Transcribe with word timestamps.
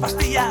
pastillas, 0.00 0.49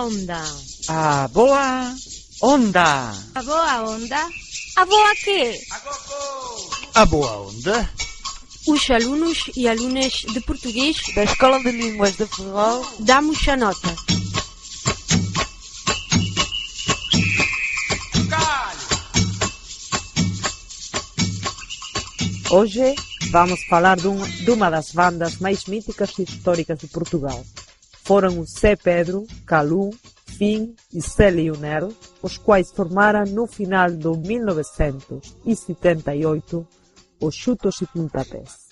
onda. 0.00 0.42
A 0.88 1.28
boa 1.28 1.94
onda. 2.42 3.12
A 3.34 3.42
boa 3.42 3.82
onda? 3.82 4.28
A 4.76 4.84
boa 4.84 5.14
quê? 5.24 5.58
A 6.94 7.06
boa 7.06 7.48
onda. 7.48 7.90
Os 8.66 8.90
alunos 8.90 9.38
e 9.56 9.68
alunas 9.68 10.12
de 10.12 10.40
português 10.40 10.96
Da 11.14 11.24
Escola 11.24 11.58
de 11.60 11.70
Línguas 11.70 12.16
de 12.16 12.26
Ferrol. 12.26 12.84
damos 13.00 13.46
a 13.48 13.56
nota. 13.56 13.94
Hoje 22.50 22.94
vamos 23.30 23.60
falar 23.68 23.96
dun, 23.96 24.18
dunha 24.44 24.70
das 24.70 24.92
bandas 24.92 25.38
máis 25.38 25.64
míticas 25.66 26.10
e 26.18 26.22
históricas 26.22 26.78
de 26.78 26.86
Portugal. 26.86 27.44
Foron 28.06 28.38
o 28.38 28.46
Zé 28.46 28.76
Pedro, 28.76 29.26
Calú, 29.44 29.90
Fin 30.38 30.76
e 30.94 31.00
Zé 31.00 31.28
Leonel, 31.28 31.92
os 32.22 32.38
quais 32.38 32.70
formaran 32.70 33.24
no 33.24 33.48
final 33.48 33.90
do 33.90 34.16
1978 34.16 36.68
os 37.20 37.34
Chutos 37.34 37.82
e 37.82 37.86
Puntapés. 37.86 38.68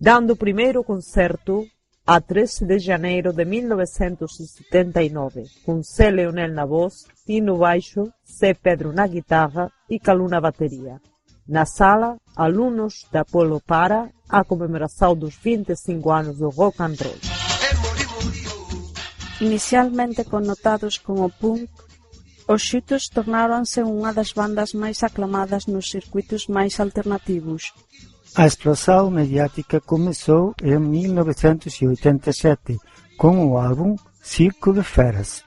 Dando 0.00 0.32
o 0.32 0.36
primeiro 0.36 0.82
concerto 0.82 1.66
a 2.06 2.18
13 2.18 2.64
de 2.64 2.78
janeiro 2.78 3.34
de 3.34 3.44
1979, 3.44 5.44
com 5.66 5.82
Zé 5.82 6.10
Leonel 6.10 6.54
na 6.54 6.64
voz, 6.64 7.04
Tino 7.26 7.58
baixo, 7.58 8.10
Zé 8.26 8.54
Pedro 8.54 8.94
na 8.94 9.06
guitarra 9.06 9.70
e 9.90 10.00
Calú 10.00 10.26
na 10.26 10.40
bateria. 10.40 11.02
Na 11.46 11.66
sala, 11.66 12.16
alunos 12.34 13.06
da 13.12 13.26
Polo 13.26 13.60
Para 13.60 14.08
a 14.26 14.42
comemoração 14.42 15.14
dos 15.14 15.36
25 15.36 16.10
anos 16.10 16.38
do 16.38 16.48
rock 16.48 16.80
and 16.80 16.94
roll. 16.98 17.45
Inicialmente 19.40 20.24
connotados 20.24 20.98
como 20.98 21.28
punk, 21.28 21.68
os 22.48 22.62
Xutos 22.62 23.08
tornáronse 23.08 23.82
unha 23.82 24.12
das 24.12 24.32
bandas 24.32 24.72
máis 24.72 25.02
aclamadas 25.02 25.66
nos 25.66 25.90
circuitos 25.90 26.46
máis 26.46 26.78
alternativos. 26.80 27.74
A 28.34 28.46
explosão 28.46 29.10
mediática 29.10 29.80
começou 29.80 30.54
em 30.62 30.78
1987 30.78 32.78
com 33.16 33.48
o 33.48 33.58
álbum 33.58 33.96
Circo 34.22 34.72
de 34.72 34.82
Feras 34.82 35.44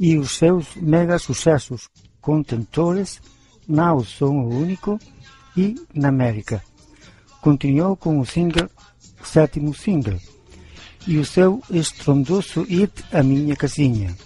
e 0.00 0.18
os 0.18 0.36
seus 0.36 0.74
mega 0.76 1.18
sucessos 1.18 1.88
contentores 2.20 3.20
Now 3.68 4.04
Som 4.04 4.44
o 4.44 4.48
Único 4.48 4.98
e 5.56 5.74
Na 5.94 6.08
América. 6.08 6.62
Continuou 7.40 7.96
com 7.96 8.18
o 8.18 8.26
single 8.26 8.68
sétimo 9.22 9.74
single 9.74 10.18
e 11.06 11.18
o 11.18 11.24
seu 11.24 11.62
estrondoso 11.70 12.62
hit 12.62 12.92
A 13.12 13.22
Minha 13.22 13.56
Casinha. 13.56 14.16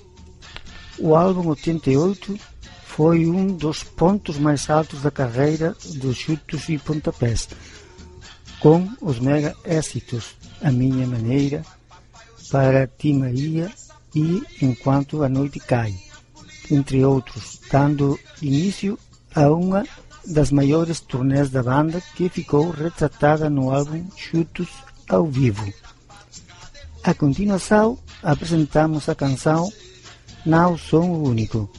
O 0.98 1.14
álbum 1.14 1.48
88 1.48 2.38
foi 2.84 3.26
um 3.26 3.48
dos 3.48 3.82
pontos 3.82 4.38
mais 4.38 4.70
altos 4.70 5.03
da 5.03 5.10
carreira 5.10 5.76
dos 5.97 6.16
chutos 6.16 6.69
e 6.69 6.78
pontapés, 6.78 7.48
com 8.60 8.88
os 9.00 9.19
mega 9.19 9.54
êxitos 9.65 10.36
A 10.62 10.70
Minha 10.70 11.06
Maneira, 11.06 11.62
Para 12.50 12.86
Ti 12.86 13.12
Maria 13.12 13.70
e 14.15 14.42
Enquanto 14.62 15.22
a 15.22 15.28
Noite 15.28 15.60
Cai, 15.60 15.94
entre 16.70 17.04
outros, 17.04 17.60
dando 17.70 18.19
início 18.41 18.98
a 19.34 19.50
uma 19.50 19.84
das 20.26 20.50
maiores 20.50 21.00
turnés 21.00 21.50
da 21.50 21.62
banda 21.62 22.03
que 22.16 22.28
ficou 22.28 22.70
retratada 22.70 23.48
no 23.50 23.70
álbum 23.70 24.06
Chutos 24.16 24.69
ao 25.09 25.26
Vivo. 25.26 25.72
A 27.06 27.14
continuação, 27.14 27.96
apresentamos 28.20 29.08
a 29.08 29.14
canção 29.14 29.72
Não 30.44 30.76
Sou 30.76 31.04
o 31.04 31.28
Único, 31.28 31.70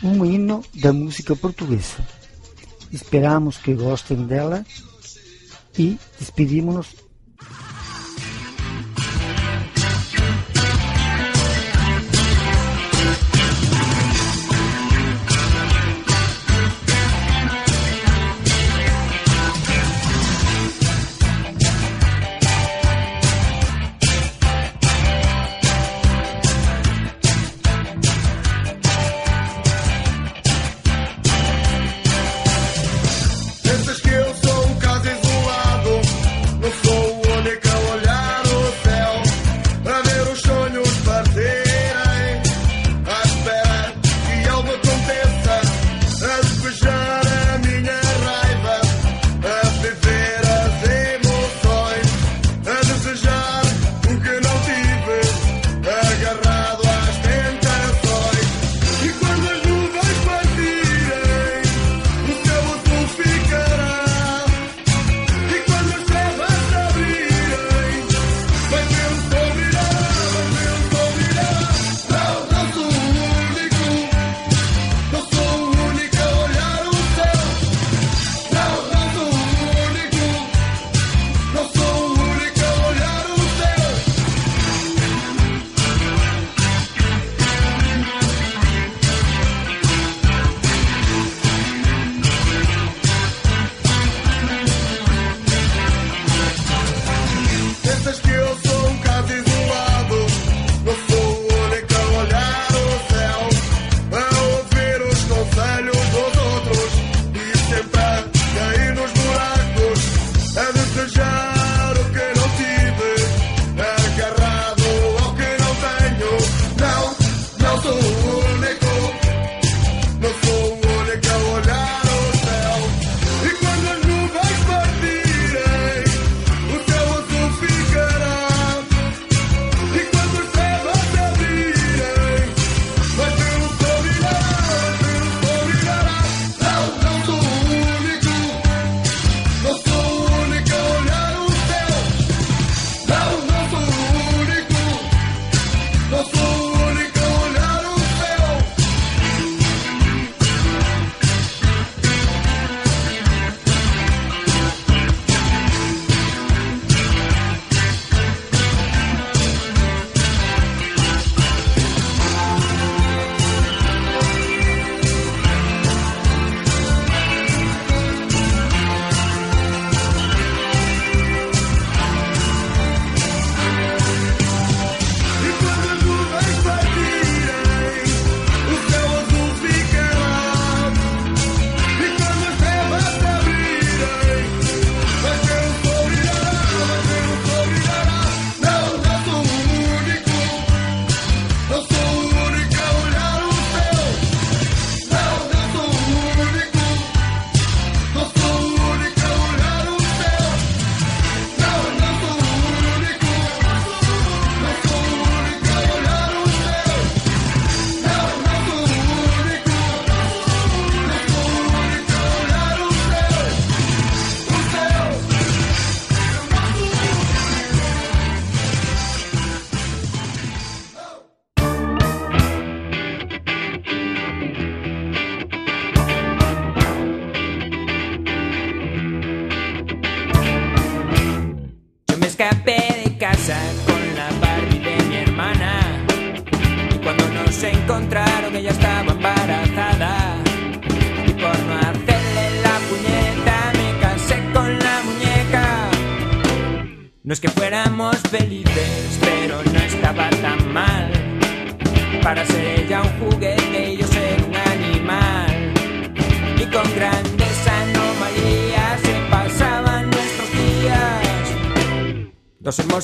um 0.00 0.24
hino 0.24 0.62
da 0.76 0.92
música 0.92 1.34
portuguesa. 1.34 1.96
Esperamos 2.92 3.58
que 3.58 3.74
gostem 3.74 4.24
dela 4.24 4.64
e 5.76 5.98
despedimos-nos 6.20 6.94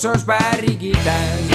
suas 0.06 0.24
barriguitas. 0.24 1.45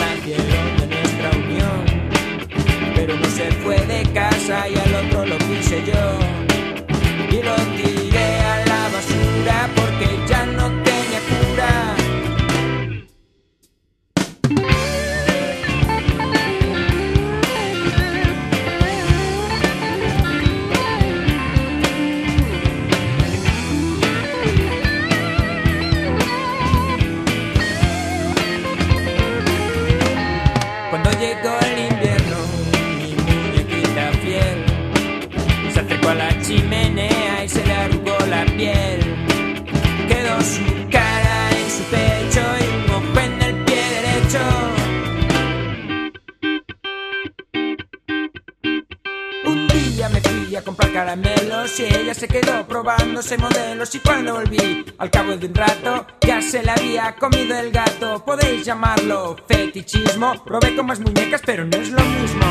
de 55.42 55.48
un 55.48 55.56
rato 55.56 56.06
ya 56.22 56.40
se 56.40 56.62
la 56.62 56.74
había 56.74 57.16
comido 57.16 57.58
el 57.58 57.72
gato. 57.72 58.24
Podéis 58.24 58.64
llamarlo 58.64 59.36
fetichismo. 59.48 60.36
Probé 60.44 60.76
con 60.76 60.86
más 60.86 61.00
muñecas, 61.00 61.42
pero 61.44 61.66
no 61.66 61.78
es 61.78 61.90
lo 61.90 62.04
mismo. 62.04 62.46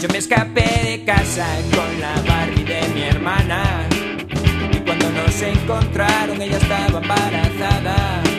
Yo 0.00 0.08
me 0.08 0.18
escapé 0.18 0.62
de 0.84 1.04
casa 1.04 1.46
con 1.74 2.00
la 2.00 2.14
Barbie 2.28 2.62
de 2.62 2.88
mi 2.94 3.02
hermana. 3.02 3.88
Y 4.72 4.76
cuando 4.78 5.10
nos 5.10 5.42
encontraron, 5.42 6.40
ella 6.40 6.58
estaba 6.58 7.00
embarazada. 7.00 8.37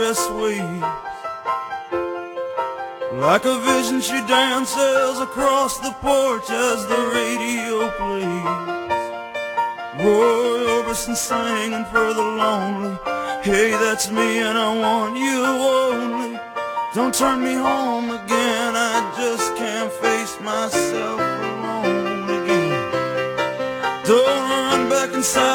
Dress 0.00 0.30
waves. 0.30 0.82
Like 3.26 3.44
a 3.44 3.56
vision 3.68 4.00
she 4.00 4.18
dances 4.26 5.20
across 5.20 5.78
the 5.78 5.92
porch 6.00 6.48
as 6.48 6.78
the 6.92 7.00
radio 7.18 7.76
plays. 7.98 8.70
Roy 10.02 10.58
Orbison 10.74 11.14
singing 11.14 11.84
for 11.92 12.08
the 12.18 12.26
lonely. 12.40 12.96
Hey, 13.42 13.72
that's 13.72 14.10
me 14.10 14.28
and 14.48 14.56
I 14.56 14.70
want 14.84 15.18
you 15.18 15.38
only. 15.78 16.40
Don't 16.94 17.14
turn 17.14 17.38
me 17.44 17.54
home 17.54 18.08
again, 18.20 18.72
I 18.92 18.96
just 19.20 19.54
can't 19.56 19.92
face 20.04 20.34
myself 20.40 21.20
alone 21.20 22.24
again. 22.38 22.80
Don't 24.06 24.44
run 24.50 24.88
back 24.88 25.12
inside, 25.12 25.49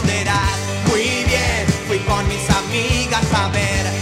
ponderar. 0.00 0.56
Muy 0.88 1.24
bien, 1.26 1.66
fui 1.86 1.98
con 2.00 2.26
mis 2.28 2.48
amigas 2.50 3.26
a 3.34 3.48
ver 3.48 3.99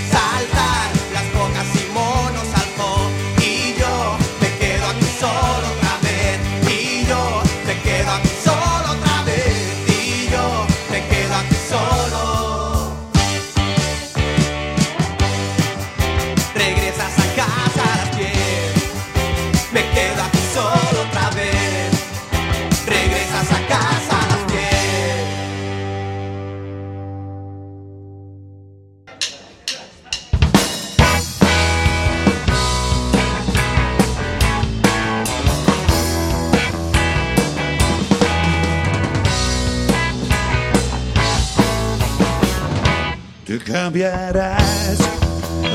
cambiarás 43.99 44.99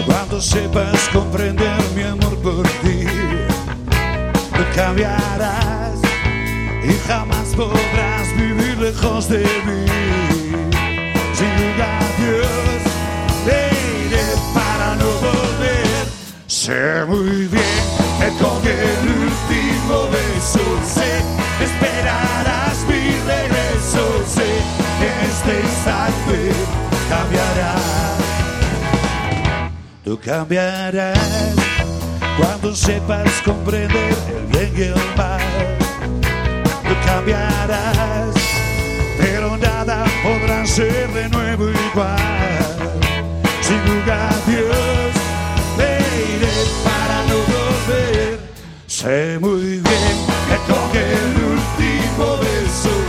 cuando 0.05 0.39
sepas 0.39 1.09
comprender 1.11 1.77
mi 1.93 2.03
amor 2.03 2.37
por 2.37 2.63
ti. 2.81 3.05
Tú 4.55 4.63
cambiarás 4.73 5.99
y 6.83 6.93
jamás 7.05 7.49
podrás 7.53 8.33
vivir 8.37 8.77
lejos 8.77 9.27
de 9.27 9.39
mí. 9.39 9.85
Sin 11.33 11.51
lugar 11.61 12.01
a 12.01 12.21
Dios, 12.21 12.81
te 13.45 14.05
iré 14.05 14.25
para 14.53 14.95
no 14.95 15.09
volver. 15.19 16.07
Sé 16.47 17.03
muy 17.05 17.47
bien 17.47 17.83
que 18.19 18.29
con 18.41 18.61
el 18.65 19.03
último 19.27 20.07
beso 20.11 20.61
sé, 20.85 21.19
esperarás 21.61 22.85
mi 22.87 23.17
regreso. 23.27 24.23
Sé 24.25 24.47
que 24.99 25.25
este 25.27 25.67
instante 25.67 26.82
cambiarás. 27.09 27.93
Tú 30.03 30.19
cambiarás 30.19 31.55
cuando 32.37 32.75
sepas 32.75 33.41
comprender 33.45 34.13
el 34.35 34.45
bien 34.47 34.73
y 34.77 34.81
el 34.83 35.15
mal. 35.17 35.41
Tú 36.83 36.93
cambiarás, 37.05 38.33
pero 39.17 39.57
nada 39.57 40.05
podrá 40.23 40.65
ser 40.65 41.07
de 41.13 41.29
nuevo 41.29 41.69
igual. 41.69 42.17
Sin 43.61 43.79
lugar 43.85 44.29
a 44.33 44.49
Dios, 44.49 45.13
te 45.77 45.89
iré 46.35 46.55
para 46.83 47.17
no 47.29 47.37
volver. 47.53 48.39
Sé 48.87 49.37
muy 49.39 49.79
bien 49.79 50.15
que 50.49 50.57
con 50.67 50.97
el 50.97 51.33
último 51.55 52.37
beso 52.37 53.02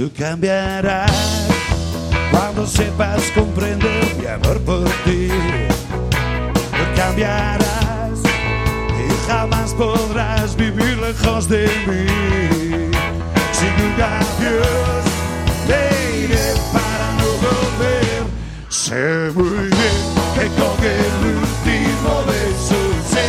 Tú 0.00 0.10
cambiarás 0.16 1.46
cuando 2.30 2.66
sepas 2.66 3.20
comprender 3.34 4.16
mi 4.18 4.24
amor 4.24 4.58
por 4.62 4.88
ti. 5.04 5.28
Tú 5.28 6.84
cambiarás 6.96 8.18
y 8.98 9.28
jamás 9.30 9.74
podrás 9.74 10.56
vivir 10.56 10.96
lejos 10.96 11.50
de 11.50 11.66
mí. 11.86 12.06
Sin 13.52 13.72
lugar 13.76 14.22
a 14.22 14.40
Dios, 14.40 15.04
te 15.66 16.18
iré 16.18 16.54
para 16.72 17.12
no 17.18 17.28
volver. 17.44 18.22
Sé 18.70 19.30
muy 19.34 19.68
bien 19.68 19.98
que 20.34 20.46
con 20.56 20.82
el 20.82 21.36
último 21.36 22.24
beso 22.26 22.80
sé, 23.12 23.26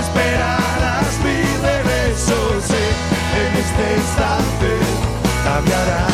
esperarás 0.00 1.12
mi 1.22 1.38
regreso. 1.62 2.60
Sé, 2.66 2.82
en 3.38 3.56
este 3.56 4.00
instante 4.00 4.87
cambiarás. 5.58 6.12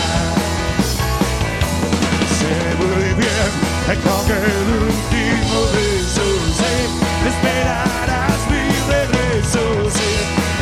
Sé 2.39 2.53
muy 2.81 3.09
bien 3.21 3.51
que 3.87 3.95
con 4.01 4.25
el 4.31 4.69
último 4.89 5.57
beso 5.75 6.27
sé, 6.59 6.75
esperarás 7.29 8.41
mi 8.51 8.65
regreso. 8.91 9.65
Sé, 9.91 10.13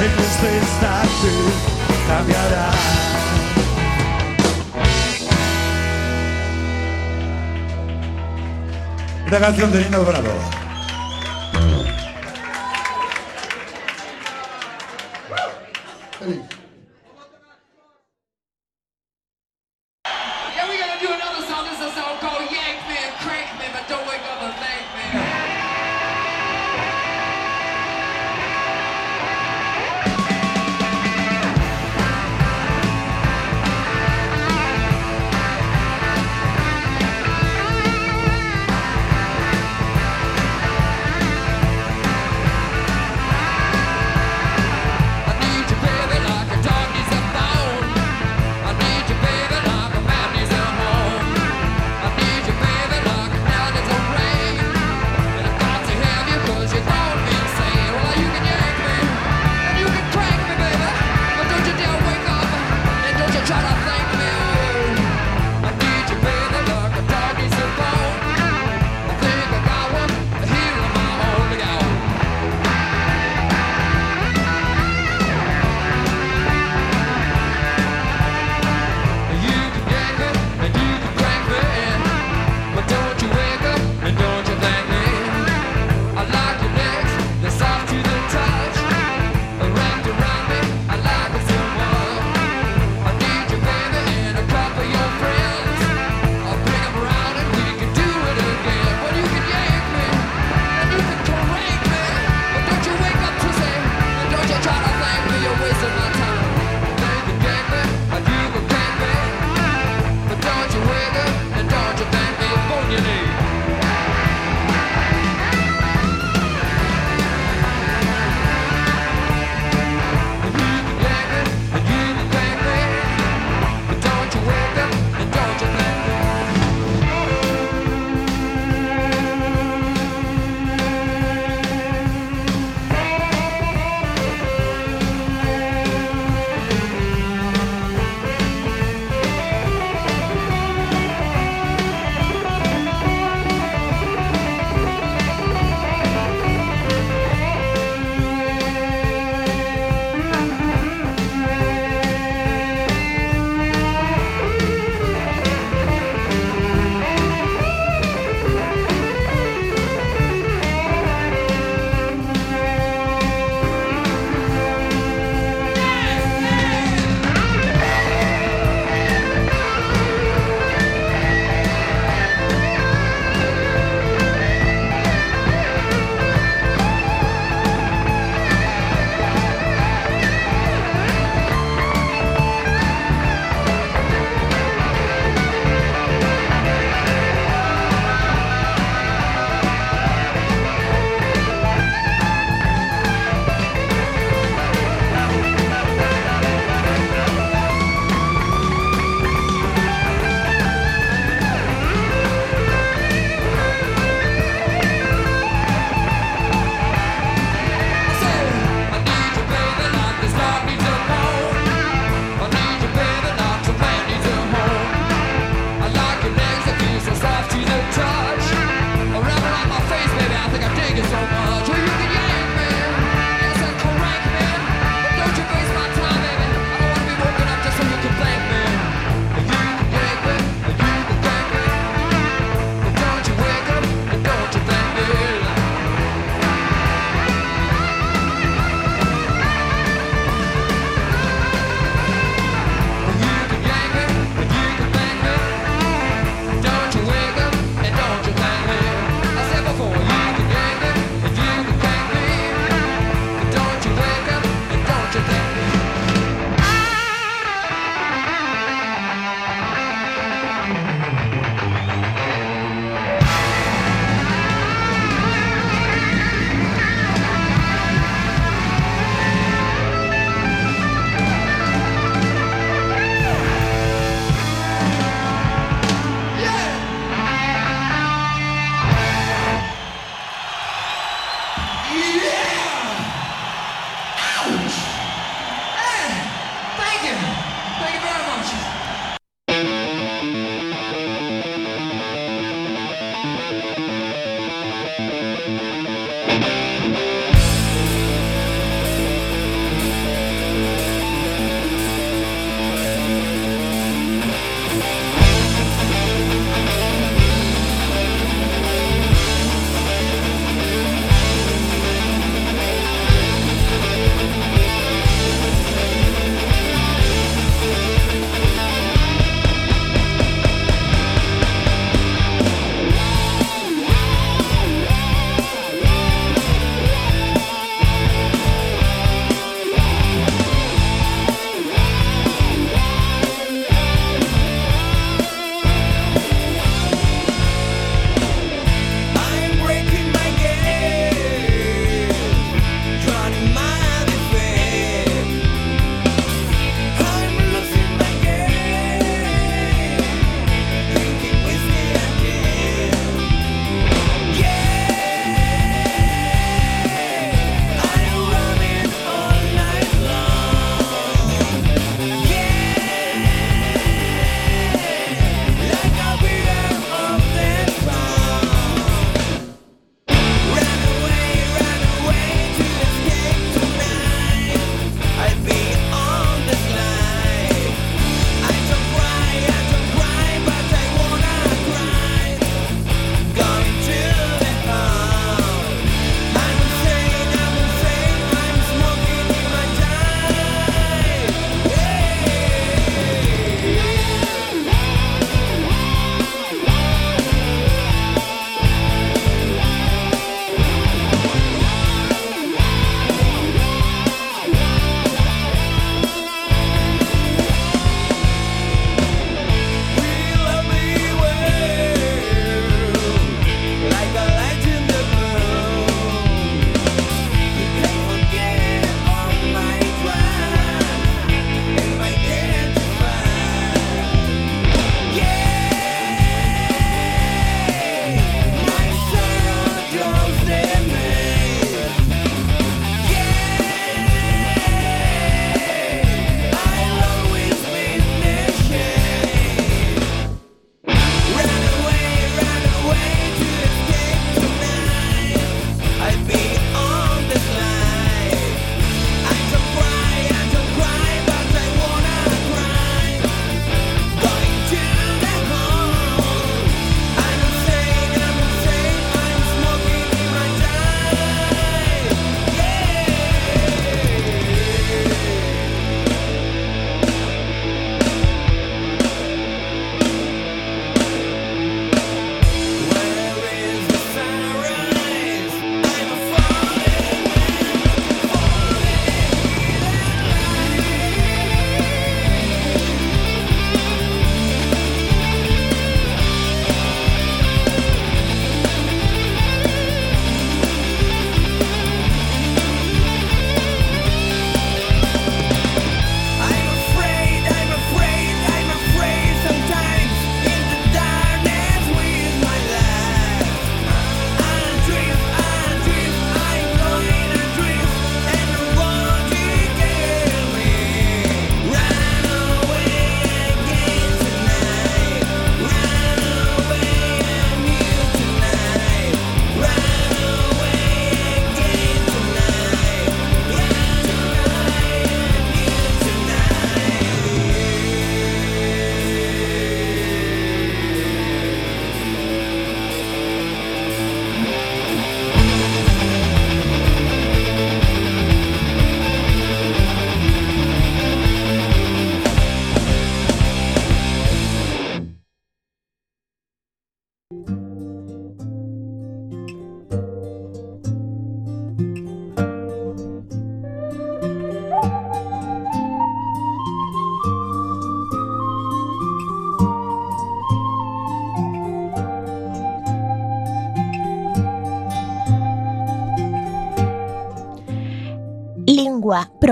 en 0.05 0.13
este 0.27 0.49
instante 0.63 1.33
cambiarás. 2.09 2.77
Una 9.29 9.39
canción 9.39 9.73
de 9.73 9.85
Nino 9.85 10.05
Bravo. 10.05 10.62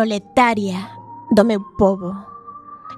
proletaria 0.00 0.96
do 1.30 1.44
meu 1.44 1.60
povo. 1.76 2.16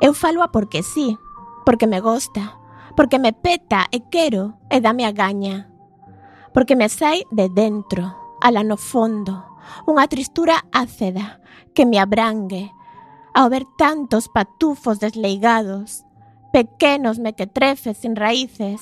Eu 0.01 0.15
falo 0.15 0.41
a 0.41 0.53
porque 0.53 0.85
sí, 0.85 1.19
porque 1.67 1.89
me 1.89 1.99
gosta, 1.99 2.55
porque 2.95 3.19
me 3.19 3.33
peta 3.33 3.89
e 3.91 4.07
quero 4.07 4.55
e 4.71 4.79
dame 4.79 5.05
a 5.05 5.11
gaña. 5.11 5.67
Porque 6.55 6.77
me 6.77 6.89
sai 6.89 7.27
de 7.33 7.49
dentro, 7.49 8.15
ala 8.41 8.63
no 8.63 8.79
fondo, 8.79 9.35
unha 9.83 10.07
tristura 10.07 10.63
áceda 10.71 11.43
que 11.75 11.83
me 11.83 11.99
abrangue 11.99 12.71
ao 13.35 13.51
ver 13.51 13.67
tantos 13.75 14.31
patufos 14.31 15.03
desleigados, 15.03 16.07
pequenos 16.55 17.19
mequetrefes 17.19 17.99
sin 17.99 18.15
raíces, 18.15 18.79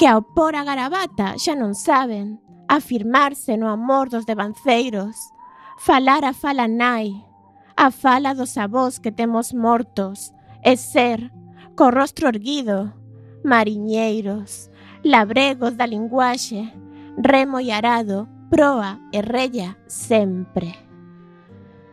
que 0.00 0.08
ao 0.08 0.24
pôr 0.24 0.56
a 0.56 0.64
garabata 0.64 1.36
xa 1.36 1.52
non 1.52 1.76
saben 1.76 2.40
afirmarse 2.72 3.60
no 3.60 3.68
amor 3.68 4.08
dos 4.08 4.24
devanceiros, 4.24 5.28
falar 5.76 6.24
a 6.24 6.32
fala 6.32 6.64
nai, 6.64 7.33
A 7.76 7.90
fala 7.90 8.34
dos 8.34 8.56
avós 8.56 8.98
que 8.98 9.10
temos 9.10 9.52
mortos 9.52 10.32
e 10.62 10.76
ser, 10.76 11.32
co 11.74 11.90
rostro 11.90 12.28
erguido, 12.28 12.94
mariñeiros, 13.42 14.70
labregos 15.02 15.74
da 15.74 15.84
linguaxe, 15.84 16.70
remo 17.18 17.58
e 17.58 17.72
arado, 17.72 18.28
proa 18.48 19.00
e 19.12 19.20
rella 19.22 19.76
sempre. 19.88 20.70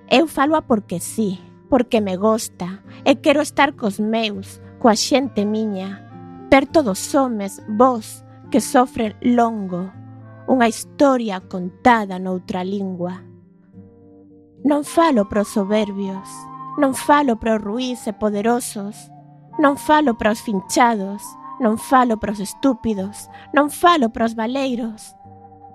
Eu 0.07 0.27
faloa 0.27 0.61
porque 0.61 0.99
sí, 0.99 1.41
porque 1.67 1.99
me 1.99 2.15
gosta 2.15 2.83
e 3.03 3.15
quero 3.15 3.41
estar 3.41 3.73
cos 3.73 3.97
meus, 3.99 4.61
coa 4.77 4.93
xente 4.93 5.49
miña, 5.49 6.05
perto 6.53 6.83
dos 6.83 7.15
homes, 7.15 7.57
vos, 7.67 8.21
que 8.51 8.61
sofren 8.61 9.17
longo, 9.23 9.89
unha 10.45 10.69
historia 10.69 11.41
contada 11.41 12.21
noutra 12.21 12.61
lingua. 12.61 13.30
Non 14.63 14.85
falo 14.85 15.25
para 15.25 15.41
os 15.41 15.49
soberbios, 15.49 16.29
non 16.77 16.93
falo 16.93 17.33
para 17.41 17.57
os 17.57 17.61
ruís 17.65 18.05
e 18.05 18.13
poderosos, 18.13 19.09
non 19.57 19.73
falo 19.73 20.13
para 20.13 20.29
os 20.29 20.45
finchados, 20.45 21.25
non 21.57 21.81
falo 21.81 22.21
para 22.21 22.29
os 22.29 22.37
estúpidos, 22.37 23.25
non 23.57 23.73
falo 23.73 24.13
para 24.13 24.29
os 24.29 24.37
valeiros, 24.37 25.17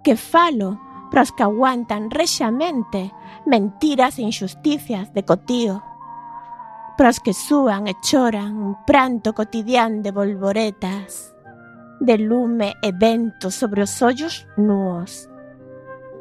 que 0.06 0.14
falo 0.14 0.78
para 1.10 1.26
os 1.26 1.34
que 1.34 1.42
aguantan 1.42 2.14
rexamente 2.14 3.10
mentiras 3.42 4.22
e 4.22 4.22
injusticias 4.22 5.10
de 5.10 5.26
cotío, 5.26 5.82
para 6.94 7.10
os 7.10 7.18
que 7.18 7.34
súan 7.34 7.90
e 7.90 7.94
choran 8.06 8.54
un 8.54 8.86
pranto 8.86 9.34
cotidián 9.34 10.06
de 10.06 10.14
bolboretas, 10.14 11.34
de 11.98 12.22
lume 12.22 12.78
e 12.86 12.94
vento 12.94 13.50
sobre 13.50 13.82
os 13.82 13.98
ollos 13.98 14.46
nuos. 14.54 15.26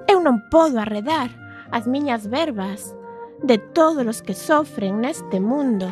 Eu 0.10 0.18
non 0.18 0.42
podo 0.50 0.82
arredar 0.82 1.45
as 1.72 1.88
miñas 1.88 2.30
verbas 2.30 2.96
de 3.42 3.58
todos 3.58 4.06
os 4.08 4.22
que 4.22 4.34
sofren 4.34 5.02
neste 5.02 5.40
mundo. 5.40 5.88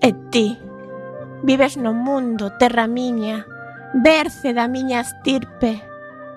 E 0.00 0.12
ti, 0.30 0.58
vives 1.42 1.76
no 1.76 1.92
mundo, 1.92 2.50
terra 2.58 2.86
miña, 2.86 3.46
berce 3.94 4.52
da 4.52 4.68
miña 4.68 5.00
estirpe, 5.00 5.82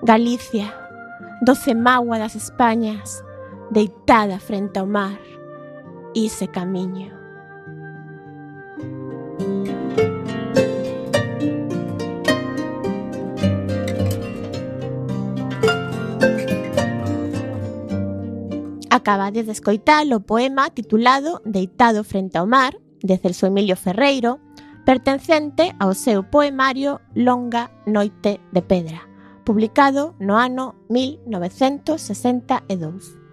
Galicia, 0.02 0.74
doce 1.40 1.74
magua 1.74 2.18
das 2.18 2.36
Españas, 2.36 3.24
deitada 3.70 4.38
frente 4.38 4.78
ao 4.78 4.86
mar, 4.86 5.18
ise 6.14 6.48
camiño. 6.48 7.15
Acabades 18.96 19.44
de 19.44 19.52
escoitar 19.52 20.08
o 20.08 20.24
poema 20.24 20.70
titulado 20.70 21.42
Deitado 21.44 22.02
frente 22.02 22.38
ao 22.38 22.46
mar, 22.46 22.72
de 23.04 23.18
Celso 23.18 23.44
Emilio 23.44 23.76
Ferreiro, 23.76 24.40
pertencente 24.88 25.74
ao 25.78 25.92
seu 25.92 26.24
poemario 26.24 26.98
Longa 27.14 27.70
noite 27.86 28.40
de 28.50 28.62
pedra, 28.62 29.02
publicado 29.44 30.14
no 30.18 30.34
ano 30.34 30.86
1962. 30.88 33.25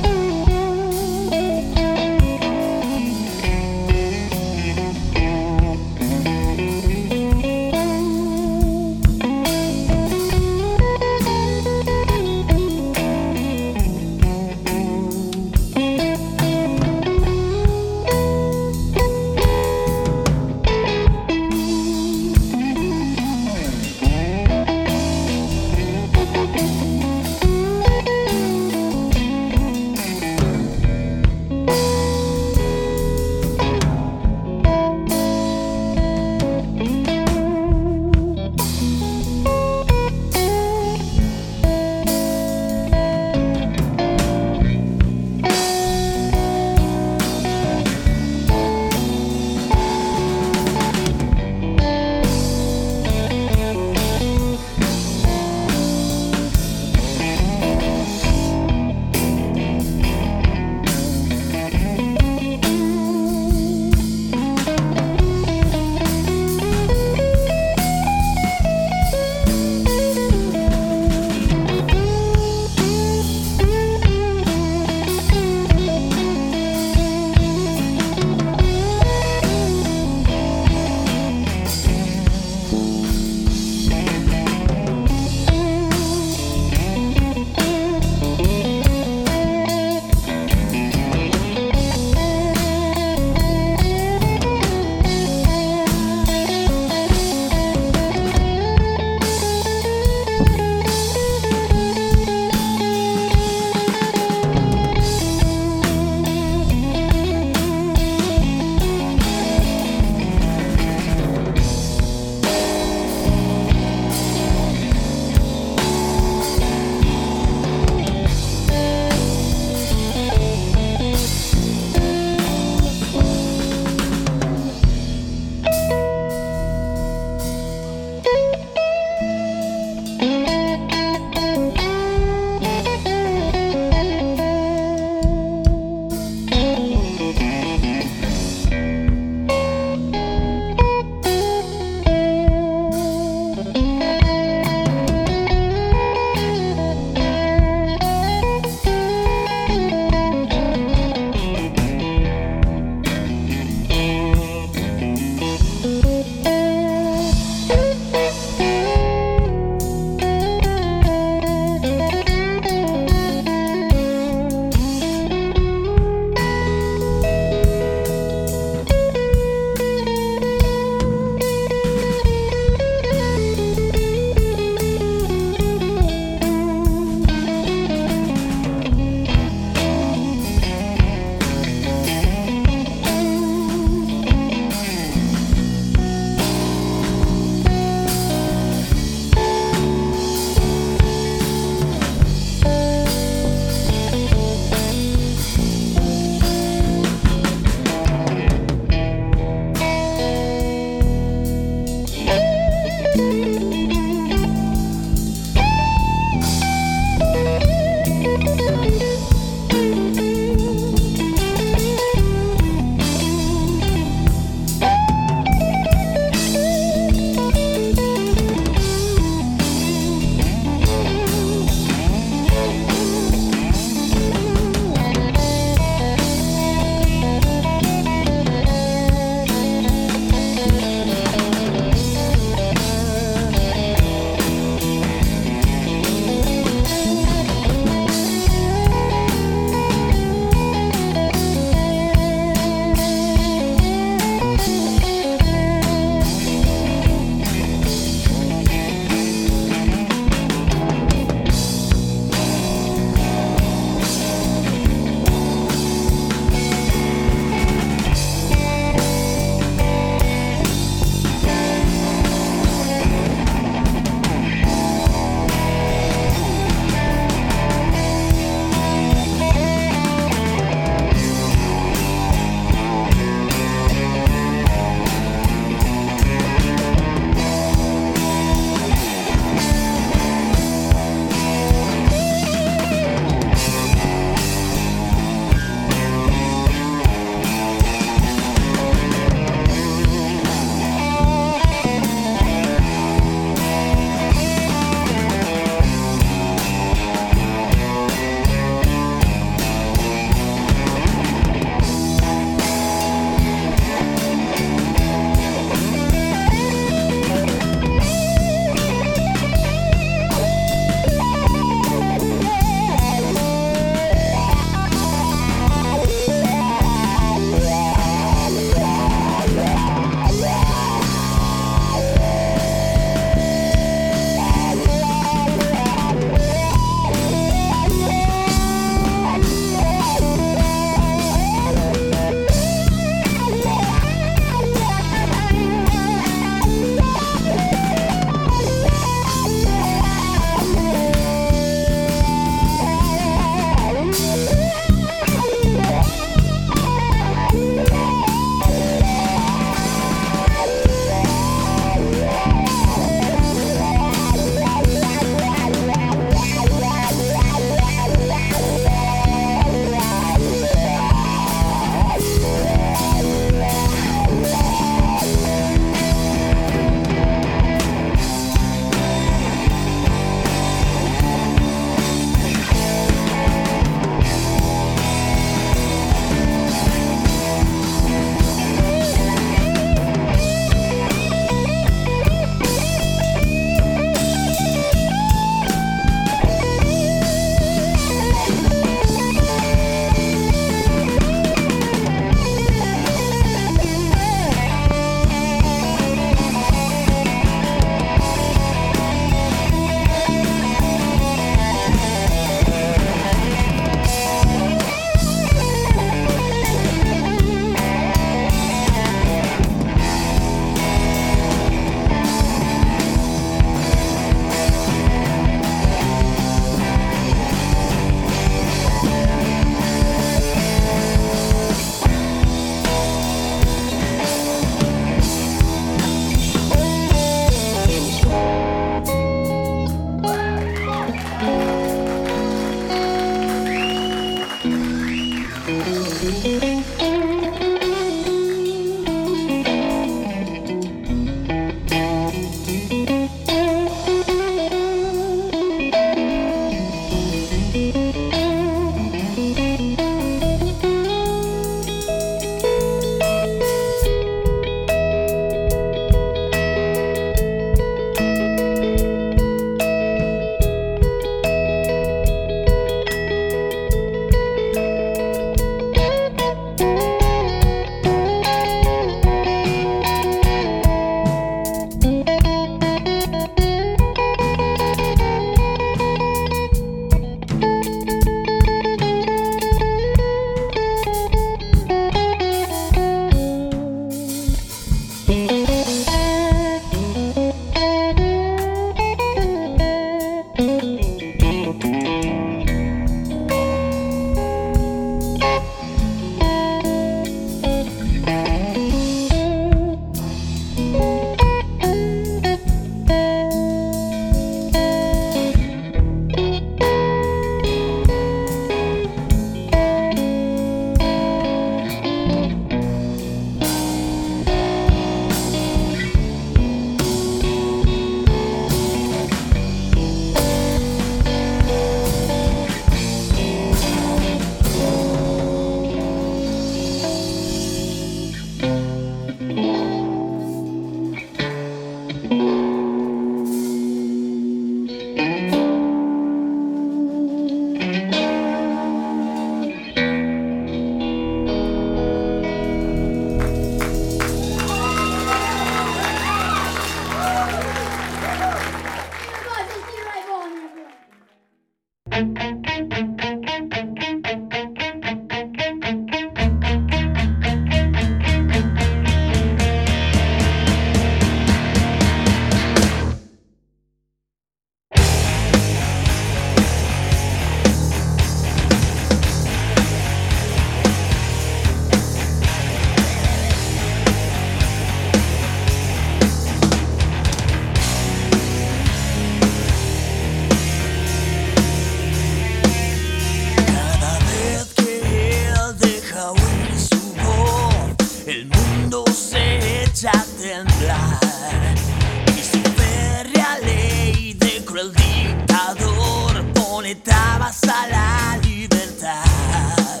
retabas 596.94 597.60
a 597.64 597.86
la 597.88 598.38
libertad. 598.42 600.00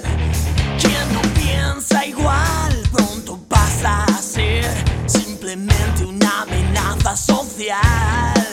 Quien 0.80 1.06
no 1.12 1.22
piensa 1.34 2.06
igual 2.06 2.82
pronto 2.92 3.38
pasa 3.48 4.04
a 4.04 4.22
ser 4.22 4.64
simplemente 5.06 6.04
una 6.04 6.42
amenaza 6.42 7.16
social. 7.16 8.44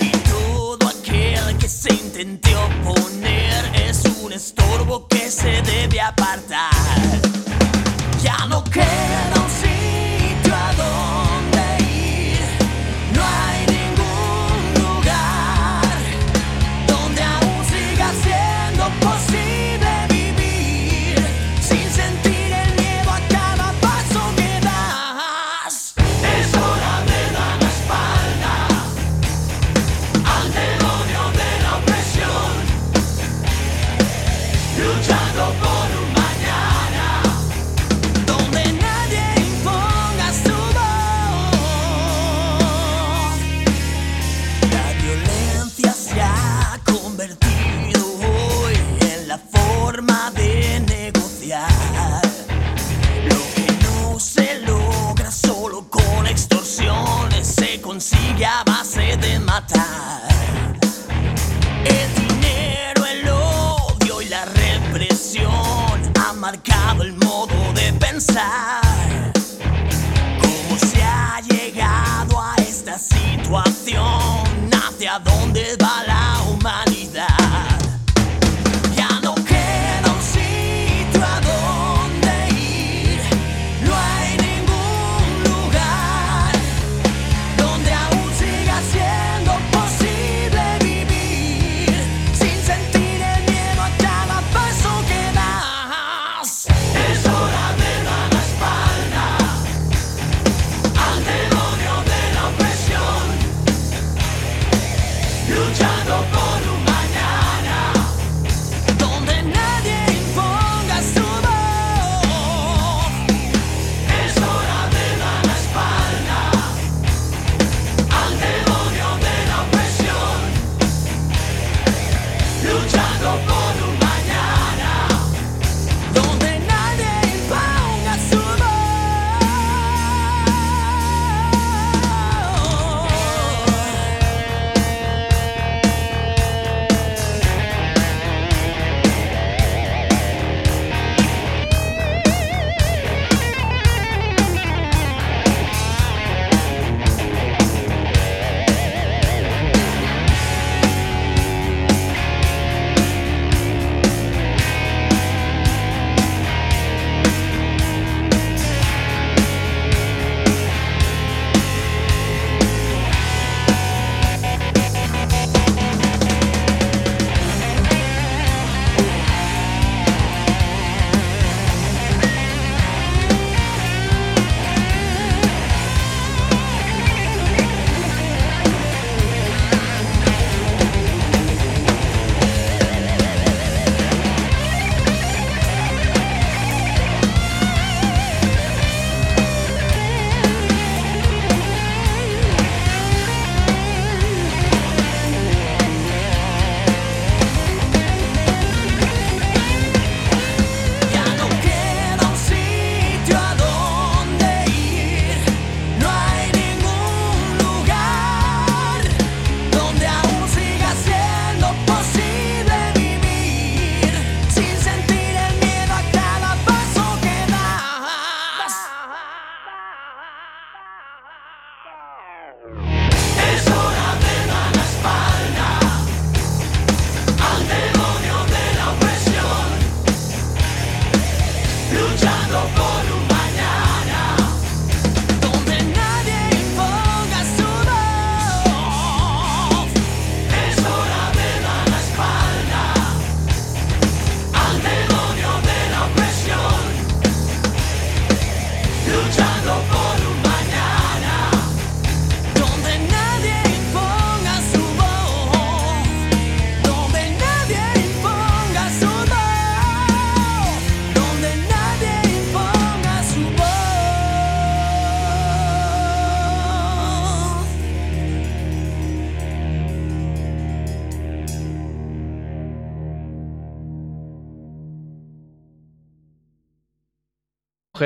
Y 0.00 0.10
todo 0.10 0.88
aquel 0.88 1.56
que 1.58 1.68
se 1.68 1.92
intente 1.92 2.54
oponer 2.54 3.64
es 3.74 4.04
un 4.22 4.32
estorbo 4.32 5.08
que 5.08 5.30
se 5.30 5.62
debe 5.62 6.00
apartar. 6.00 6.75
out. 68.36 68.85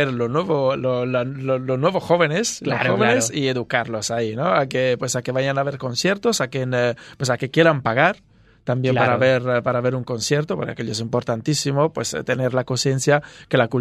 Coger 0.04 0.12
los 0.14 0.30
nuevos 0.30 0.76
lo- 0.78 1.06
lo- 1.06 1.24
los 1.58 1.78
nuevos 1.78 2.02
jóvenes, 2.02 2.60
los 2.62 2.74
Claro, 2.74 2.96
jóvenes 2.96 3.28
claro. 3.30 3.40
y 3.44 3.48
educarlos 3.48 4.10
ahí, 4.10 4.34
¿no? 4.36 4.46
A 4.46 4.66
que 4.66 4.96
pues 4.98 5.16
a 5.16 5.22
que 5.22 5.32
vayan 5.32 5.58
a 5.58 5.62
ver 5.62 5.78
conciertos, 5.78 6.40
a 6.40 6.48
que 6.48 6.66
eh, 6.70 6.94
pues 7.16 7.30
a 7.30 7.38
que 7.38 7.50
quieran 7.50 7.82
pagar 7.82 8.16
también 8.64 8.94
Claro. 8.94 9.12
para 9.12 9.16
ver 9.18 9.42
eh, 9.58 9.62
para 9.62 9.80
ver 9.80 9.94
un 9.94 10.04
concierto, 10.04 10.56
para 10.56 10.74
que 10.74 10.82
ellos 10.82 10.98
es 10.98 11.00
importantísimo 11.02 11.92
pues 11.92 12.12
eh, 12.14 12.22
tener 12.24 12.52
la 12.54 12.64
conciencia 12.64 13.22
que 13.48 13.56
la 13.56 13.68
cultura 13.68 13.78